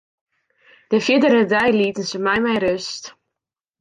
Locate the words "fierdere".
1.07-1.41